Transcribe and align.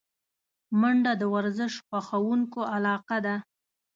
منډه 0.79 1.13
د 1.21 1.23
ورزش 1.33 1.73
خوښونکو 1.87 2.59
علاقه 2.75 3.17
ده 3.25 3.35